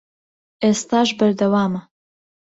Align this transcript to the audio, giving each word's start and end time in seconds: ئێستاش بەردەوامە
ئێستاش 0.63 1.09
بەردەوامە 1.19 1.81